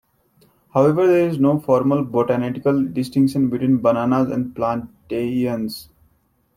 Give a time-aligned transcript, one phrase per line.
[0.73, 5.89] However, there is no formal botanical distinction between bananas and plantains.